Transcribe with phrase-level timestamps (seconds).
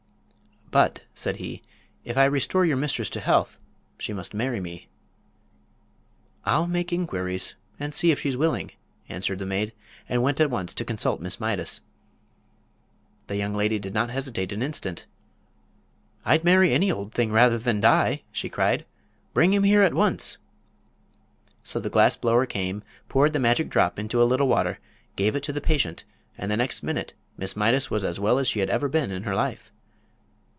[0.73, 1.63] "But," said he,
[2.05, 3.59] "if I restore your mistress to health
[3.97, 4.87] she must marry me."
[6.45, 8.71] "I'll make inquiries and see if she's willing,"
[9.09, 9.73] answered the maid,
[10.07, 11.81] and went at once to consult Miss Mydas.
[13.27, 15.07] The young lady did not hesitate an instant.
[16.23, 18.85] "I'd marry any old thing rather than die!" she cried.
[19.33, 20.37] "Bring him here at once!"
[21.63, 24.79] So the glass blower came, poured the magic drop into a little water,
[25.17, 26.05] gave it to the patient,
[26.37, 29.23] and the next minute Miss Mydas was as well as she had ever been in
[29.23, 29.69] her life.